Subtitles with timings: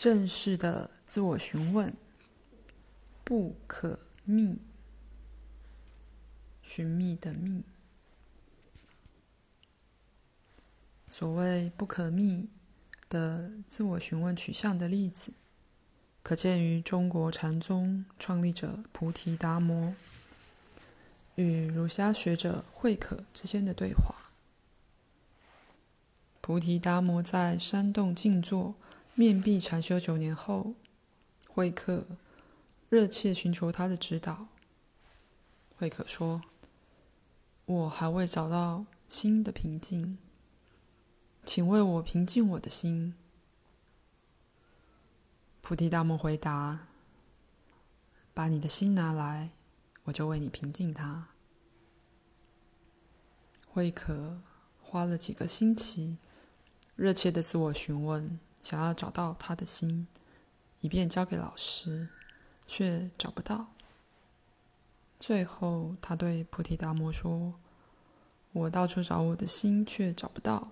[0.00, 1.94] 正式的自我询问，
[3.22, 4.56] 不可觅，
[6.62, 7.62] 寻觅的觅。
[11.06, 12.48] 所谓不可觅
[13.10, 15.34] 的自我询问取向的例子，
[16.22, 19.94] 可见于中国禅宗创立者菩提达摩
[21.34, 24.14] 与儒家学者慧可之间的对话。
[26.40, 28.74] 菩提达摩在山洞静坐，
[29.20, 30.72] 面壁禅修九年后，
[31.46, 32.06] 慧可
[32.88, 34.46] 热切寻求他的指导。
[35.76, 36.40] 慧可说
[37.66, 40.16] ：“我还未找到心的平静。”
[41.44, 43.14] 请为我平静我的心。
[45.60, 46.86] 菩提达摩回答
[48.32, 49.50] ：“把你的心拿来，
[50.04, 51.28] 我就为你平静它。”
[53.68, 54.40] 慧可
[54.80, 56.16] 花了几个星期，
[56.96, 60.06] 热切的自我询问，想要找到他的心，
[60.80, 62.08] 以便交给老师，
[62.66, 63.66] 却找不到。
[65.18, 67.54] 最后，他对菩提达摩说
[68.52, 70.68] ：“我到处找我的心，却找不到。”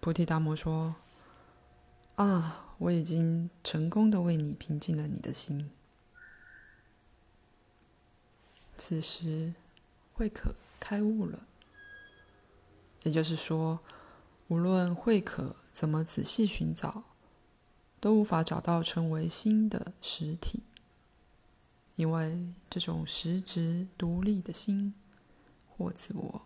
[0.00, 0.94] 菩提达摩说
[2.16, 5.70] ：“啊，我已经成功的为你平静了你的心。”
[8.78, 9.54] 此时，
[10.14, 11.46] 慧可开悟了。
[13.04, 13.78] 也就是说，
[14.52, 17.04] 无论慧可怎么仔细寻找，
[17.98, 20.62] 都无法找到成为心的实体，
[21.96, 24.92] 因为这种实质独立的心
[25.66, 26.42] 或自我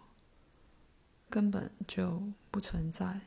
[1.29, 3.23] 根本就不存在。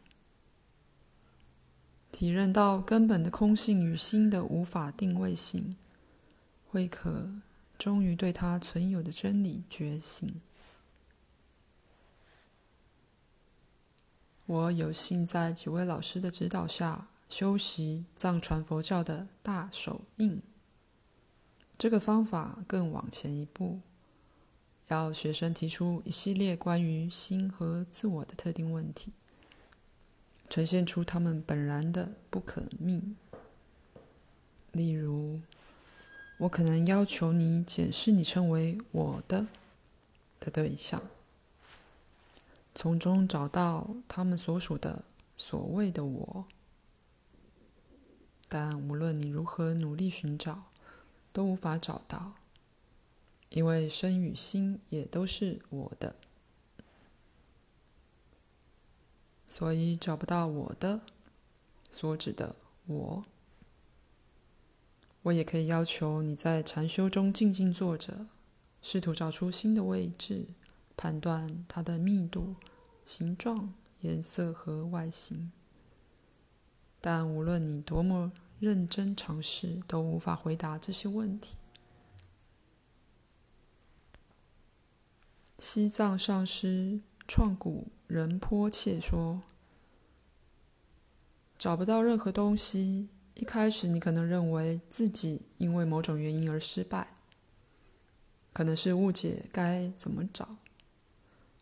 [2.13, 5.75] 体认到根本的空性与心的无法定位性，
[6.69, 7.29] 慧可
[7.77, 10.39] 终于对他存有的真理觉醒。
[14.49, 20.41] 我有幸在几位老师的指导下修习藏传佛教的大手印。
[21.77, 23.79] 这个方法更往前一步，
[24.87, 29.13] 要学生提出一系列关于心和自我的特定问题。
[30.49, 33.03] 呈现出他们本然的不可觅。
[34.71, 35.39] 例如，
[36.39, 39.45] 我可能要求你检视你称为“我的”
[40.41, 40.99] 的对象，
[42.81, 45.03] 从中找到他们所属的
[45.35, 46.45] 所谓的“我”。
[48.47, 50.63] 但无论你如何努力寻找，
[51.33, 52.35] 都无法找到，
[53.49, 56.15] 因为身与心也都是我的。
[59.45, 61.01] 所以找不到我的
[61.91, 63.25] 所指的我，
[65.23, 68.27] 我也可以要求你在禅修中静静坐着，
[68.81, 70.45] 试图找出心的位置，
[70.95, 72.55] 判断它的密度、
[73.09, 75.51] 形状、颜色和外形。
[77.01, 81.57] 但无论你多么认真尝试，都无法回答这些问题。
[85.57, 89.41] 西藏上师创古仁波切说
[91.57, 93.09] ：“找不到任何东西。
[93.33, 97.15] 一开始，你可能认为自己因为某种原因而失败，
[98.53, 100.57] 可能是误解该怎么找，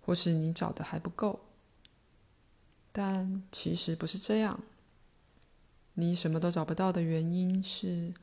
[0.07, 1.41] 或是你找的还不够。
[2.91, 4.63] 但其实不是这样。
[5.95, 8.13] 你什么都找不到的原因是，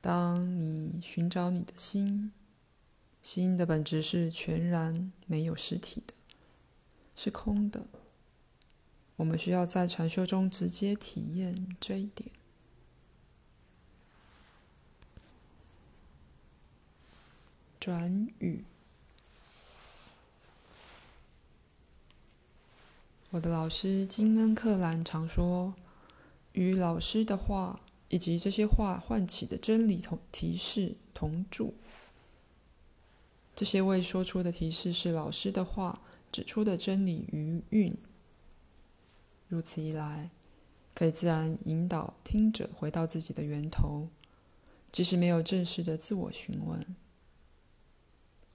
[0.00, 2.32] 当你寻找你的心，
[3.22, 6.14] 心的本质是全然没有实体的。”
[7.14, 7.86] 是空的。
[9.16, 12.30] 我们需要在禅修中直接体验这一点。
[17.78, 18.64] 转语。
[23.30, 25.74] 我的老师金恩克兰常说
[26.52, 31.74] ：“与老师的话以及这些话唤起的真理同提示同住。
[33.54, 36.00] 这些未说出的提示是老师的话。”
[36.30, 37.96] 指出的真理余韵，
[39.48, 40.28] 如此一来，
[40.94, 44.08] 可以自然引导听者回到自己的源头，
[44.92, 46.84] 即使没有正式的自我询问。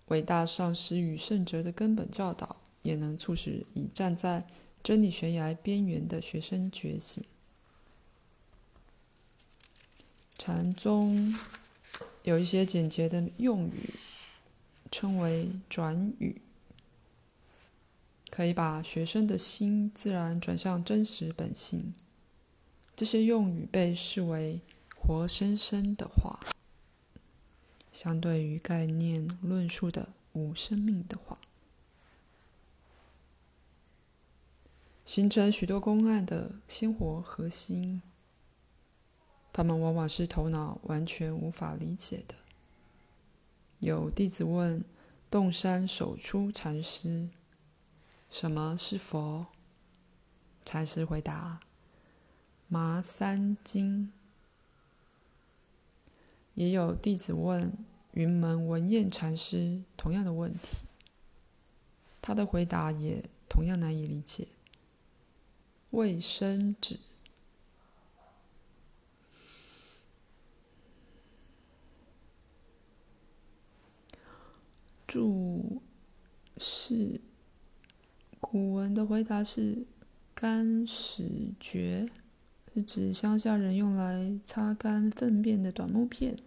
[0.09, 4.45] 伟大上师与圣哲的根本教导，也能促使已站在
[4.83, 7.23] 真理悬崖边缘的学生觉醒。
[10.37, 11.33] 禅宗
[12.23, 13.89] 有一些简洁的用语，
[14.91, 16.41] 称为转语。
[18.29, 21.93] 可以把学生的心自然转向真实本性。
[22.95, 24.59] 这些用语被视为
[24.95, 26.39] 活生生的话，
[27.91, 31.39] 相对于概念论述的无生命的话，
[35.05, 38.01] 形成许多公案的鲜活核心，
[39.51, 42.35] 他们往往是头脑完全无法理解的。
[43.79, 44.83] 有弟子问
[45.29, 47.29] 洞山守出禅师
[48.31, 49.47] ：“什么是佛？”
[50.65, 51.59] 禅师回答
[52.69, 54.11] ：“麻三经。”
[56.55, 57.73] 也有弟子问
[58.13, 60.77] 云门文偃禅师同样的问题，
[62.21, 64.47] 他的回答也同样难以理解。
[65.93, 66.99] 卫生纸。
[75.07, 75.83] 注
[76.57, 77.21] 释
[78.39, 79.85] 古文的回答是：
[80.33, 82.09] 干屎橛，
[82.73, 86.39] 是指乡下人用来擦干粪便的短木片。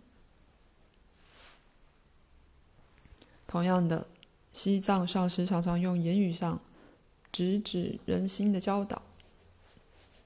[3.47, 4.09] 同样的，
[4.53, 6.61] 西藏上师常常用言语上
[7.31, 9.01] 直指人心的教导，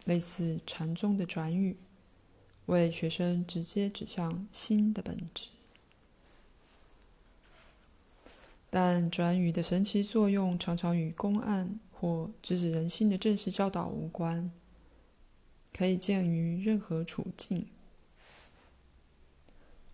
[0.05, 1.77] 类似禅宗的转语，
[2.67, 5.49] 为学生直接指向心的本质。
[8.71, 14.51] 但转语的神奇作用常常与公案或直指人心的正式教导无关，
[15.73, 17.67] 可以见于任何处境。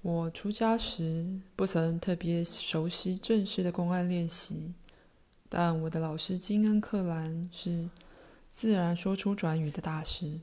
[0.03, 4.73] 我出家时不曾特别熟悉正式的公案练习，
[5.49, 7.89] 但我的老师金恩克兰是
[8.57, 10.41] 自然说出转语的大师，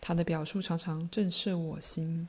[0.00, 2.26] 他的表述常常震慑我心，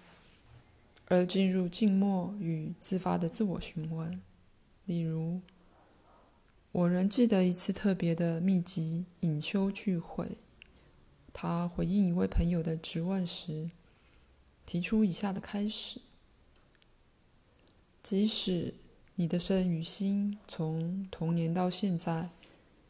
[1.07, 4.21] 而进入静默与自发的自我询问。
[4.85, 5.41] 例如，
[6.71, 10.37] 我仍记得一次特别的密集隐修聚会，
[11.33, 13.71] 他回应一位朋友的质问时，
[14.67, 15.99] 提出以下的开始：
[18.03, 18.75] 即使
[19.15, 22.29] 你的身与心从童年到现在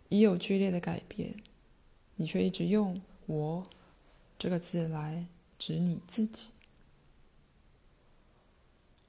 [0.10, 1.34] 已有剧烈的改变，
[2.18, 3.66] 你却一直用“我”
[4.38, 5.26] 这个字来
[5.58, 6.52] 指你自己。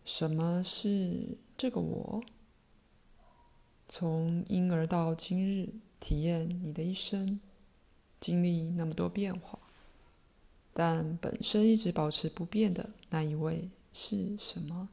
[0.05, 2.22] 什么是这个我？
[3.88, 7.40] 从婴儿到今日，体验你的一生，
[8.20, 9.58] 经历那么多变化，
[10.72, 14.88] 但本身一直保持不变的那一位是什么？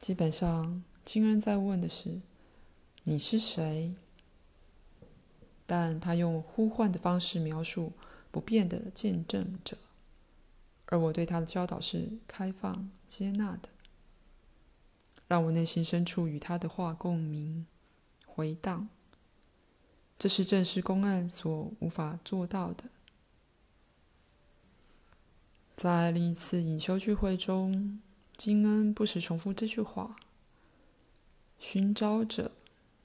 [0.00, 2.20] 基本上，金恩在问的是
[3.04, 3.94] “你是谁”，
[5.70, 7.92] 但他用呼唤的方式描述
[8.30, 9.76] 不变的见证者，
[10.86, 13.68] 而我对他的教导是开放、接纳的。
[15.26, 17.66] 让我内心深处与他的话共鸣、
[18.24, 18.88] 回荡，
[20.18, 22.84] 这是正式公案所无法做到的。
[25.76, 28.00] 在另一次隐修聚会中，
[28.38, 30.16] 金恩不时重复这句话
[31.60, 32.52] ：“寻找者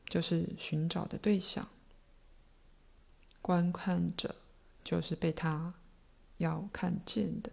[0.07, 1.67] 就是寻找的对象，
[3.43, 4.33] 观看者
[4.83, 5.75] 就是被他
[6.37, 7.51] 要看见的。”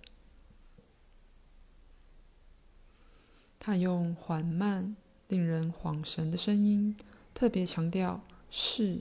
[3.61, 4.97] 他用缓慢、
[5.29, 6.97] 令人恍神的声音，
[7.35, 9.01] 特别强调“是”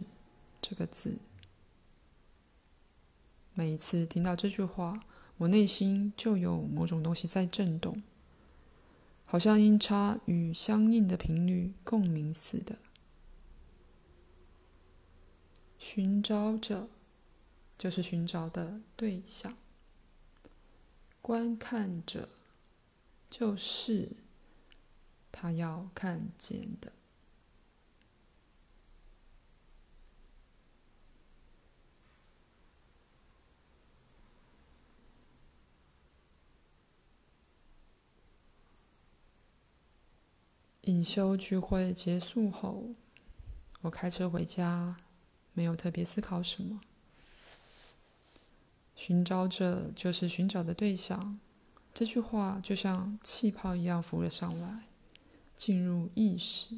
[0.62, 1.18] 这个字。
[3.54, 5.02] 每一次听到这句话，
[5.38, 8.04] 我内心就有某种东西在震动，
[9.26, 12.78] 好像音叉与相应的频率共鸣似的。
[15.80, 16.88] 寻找者
[17.78, 19.58] 就是寻找的对象，
[21.22, 22.30] 观看者
[23.30, 24.12] 就是。
[25.32, 26.92] 他要看见的。
[40.82, 42.96] 隐修聚会结束后，
[43.82, 44.98] 我开车回家，
[45.60, 46.80] 没有特别思考什么。
[48.96, 51.38] 寻找者就是寻找的对象，
[51.94, 54.84] 这句话就像气泡一样浮了上来。
[55.58, 56.78] 进入意识，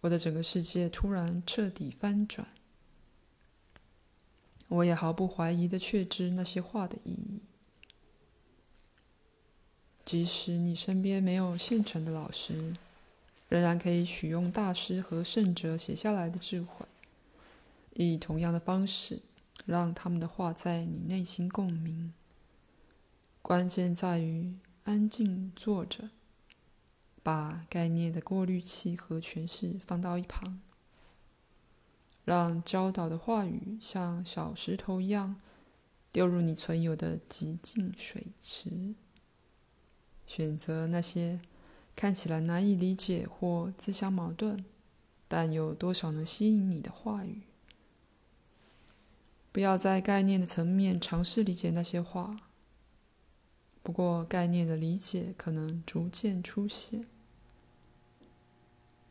[0.00, 2.48] 我的整个世界突然彻底翻转。
[4.66, 7.40] 我也毫不怀疑的确知那些话的意义。
[10.04, 12.74] 即使你身边没有现成的老师，
[13.48, 16.84] 仍然可以取用大师和圣者写下来的智慧，
[18.06, 19.20] 以同样的方式
[19.66, 22.12] 让他们的话在你内心共鸣。
[23.42, 26.10] 关键在于安静坐着。
[27.20, 30.60] 把概念的过滤器和诠释放到一旁，
[32.24, 35.36] 让教导的话语像小石头一样
[36.10, 38.94] 丢入你存有的极静水池。
[40.26, 41.38] 选择那些
[41.94, 44.64] 看起来难以理解或自相矛盾，
[45.26, 47.42] 但有多少能吸引你的话语。
[49.58, 52.36] 不要在概念的层面尝试理解那些话。
[53.82, 57.08] 不过，概念的理解可能逐渐出现。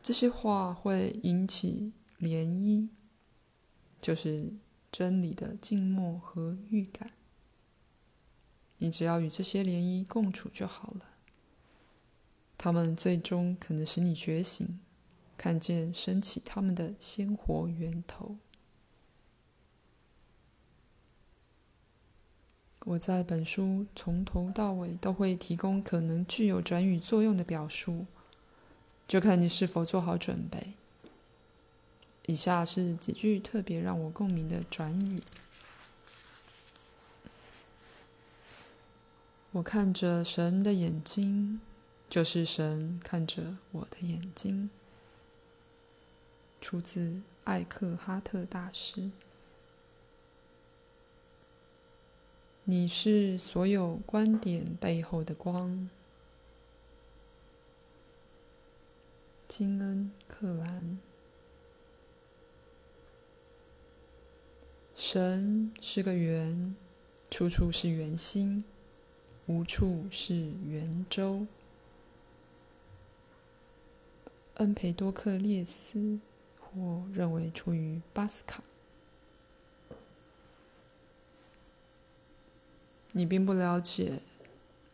[0.02, 2.88] 这些话会引起涟漪，
[4.00, 4.54] 就是
[4.90, 7.12] 真理的静默和预感。
[8.78, 11.02] 你只要与这些涟漪共处就好了。
[12.58, 14.80] 他们最终可能使你觉醒，
[15.36, 18.38] 看见升起他们的鲜活源头。
[22.90, 28.06] 我在本书从头到尾都会提供可能具有转语作用的表述，
[29.10, 30.72] 就看你是否做好准备。
[32.28, 35.22] 以下是几句特别让我共鸣的转语：
[39.52, 41.60] 我看着神的眼睛，
[42.10, 44.70] 就是神看着我的眼睛。
[46.62, 49.12] 出自艾克哈特大师。
[52.70, 55.90] 你是所有观点背后的光，
[59.48, 61.00] 金恩·克兰。
[64.98, 66.76] 神是个圆，
[67.32, 68.66] 处处是圆心，
[69.46, 71.48] 无处是圆周。
[74.56, 76.20] 恩培多克列斯，
[76.60, 78.62] 或认为出于巴斯卡。
[83.18, 84.22] 你并不了解，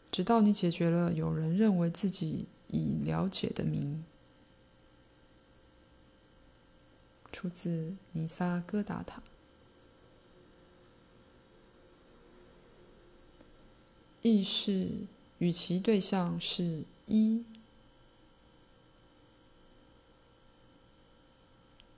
[0.09, 4.01] 直到你解决了有人认为自己已了解的谜。
[7.33, 9.21] 出自尼萨·戈达塔。
[14.21, 14.89] 意识
[15.39, 17.43] 与其对象是一。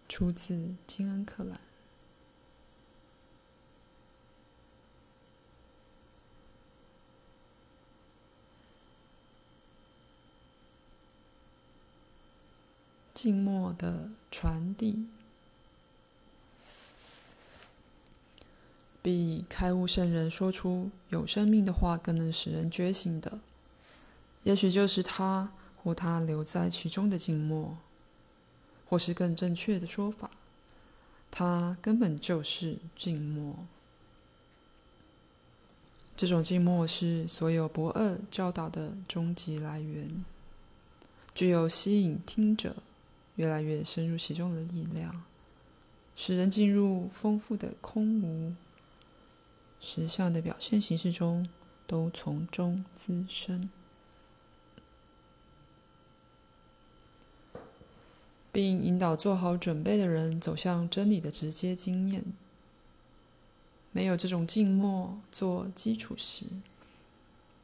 [0.09, 1.64] 出自金恩·克兰。
[13.15, 15.07] 静默的传递，
[19.01, 23.39] 比开悟圣人说出有生命的话更能使人觉醒的，
[24.43, 25.49] 也许就是他
[25.81, 27.77] 或他留在其中的静默，
[28.89, 30.29] 或是更正确的说法，
[31.31, 33.55] 他根本就是静默。
[36.17, 40.25] 这种静默是所有不二教导的终极来源，
[41.33, 42.75] 具有吸引听者。
[43.35, 45.23] 越来越深入其中的力量，
[46.15, 48.53] 使人进入丰富的空无
[49.79, 51.47] 实相的表现形式中，
[51.85, 53.69] 都从中滋生，
[58.51, 62.23] 并引导做好准备的人走向真理的直接经验。
[63.91, 66.45] 没有这种静默做基础时，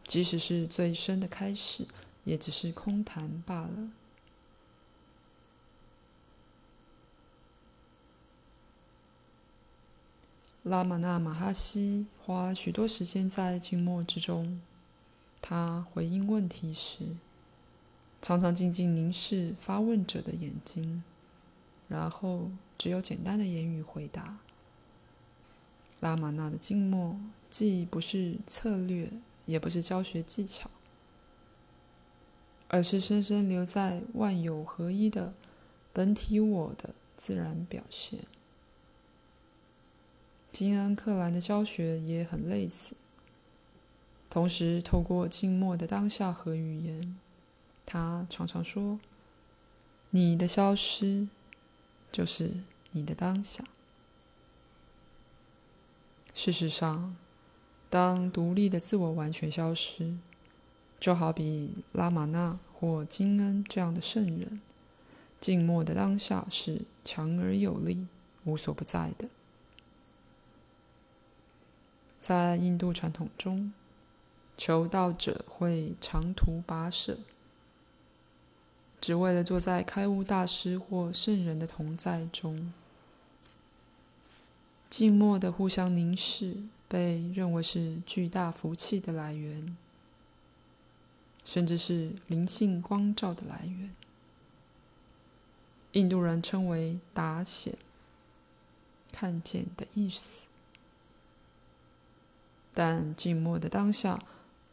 [0.05, 1.85] 即使是最深的开始，
[2.23, 3.91] 也只是空谈罢了。
[10.63, 14.61] 拉玛那马哈希花许多时间在静默之中。
[15.41, 17.03] 他回应问题时，
[18.21, 21.03] 常常静静凝视发问者的眼睛，
[21.87, 24.37] 然后只有简单的言语回答。
[25.99, 29.11] 拉玛那的静默既不是策略，
[29.47, 30.69] 也不是教学技巧，
[32.67, 35.33] 而是深深留在万有合一的
[35.91, 38.19] 本体我的自然表现。
[40.51, 42.96] 金恩·克兰的教学也很类似。
[44.29, 47.17] 同时，透过静默的当下和语言，
[47.86, 49.00] 他常常说
[50.12, 51.27] ：“你的消失，
[52.12, 52.51] 就是
[52.91, 53.63] 你的当下。”
[56.34, 57.15] 事实上，
[57.89, 60.15] 当独立的自我完全消失，
[60.98, 64.62] 就好比拉玛那或金恩这样的圣人，
[65.41, 68.08] 静默的当下是强而有力、
[68.46, 69.27] 无所不在的。
[72.21, 73.73] 在印度传统中，
[74.55, 77.17] 求道者会长途跋涉，
[79.01, 82.71] 只为了坐在开悟大师或圣人的同在中。
[84.87, 89.75] 静默的互相凝视被认为是巨大福气的来源，
[91.43, 93.89] 甚至是灵性光照的来源。
[95.93, 97.75] 印度人称为“达显”，
[99.11, 100.43] 看见的意思。
[102.73, 104.19] 但静默的当下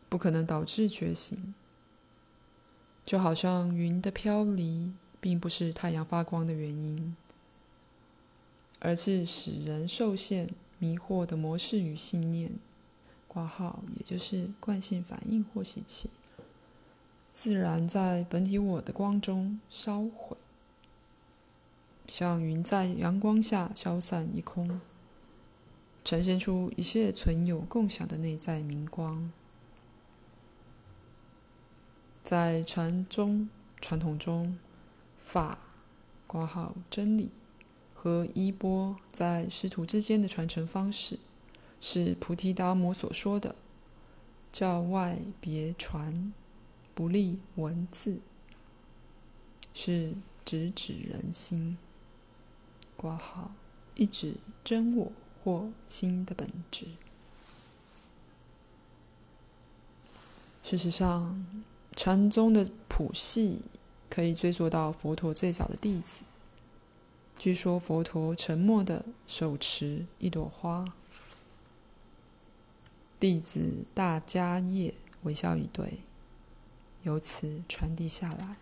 [0.09, 1.55] 不可能导致觉醒，
[3.05, 7.17] 就好像云的飘离并不是太阳发光的原因，
[8.78, 12.52] 而是使人受限迷惑的模式与信念，
[13.26, 16.09] 挂号也就是惯性反应或习气，
[17.35, 20.37] 自然在本体我的光中烧毁，
[22.07, 24.81] 像云在阳光下消散一空，
[26.09, 29.31] 呈现出一切存有共享的内在明光。
[32.25, 33.47] 在禅宗
[33.79, 34.59] 传统中，
[35.19, 35.59] 法
[36.27, 37.29] 挂号真理
[37.93, 41.19] 和衣钵在师徒之间的传承方式，
[41.79, 43.55] 是菩提达摩所说的
[44.50, 46.33] “教外别传，
[46.95, 48.19] 不立文字”，
[49.75, 51.77] 是直指人心。
[52.97, 53.53] 挂号
[53.95, 56.87] 一指真我或心的本质。
[60.62, 61.47] 事实上，
[61.97, 63.62] 禅宗的谱系
[64.11, 66.23] 可以追溯到佛陀最早的弟子。
[67.38, 70.85] 据说佛陀沉默地手持一朵花，
[73.18, 74.92] 弟子大迦叶
[75.23, 76.00] 微笑以对，
[77.04, 78.57] 由此传递下来。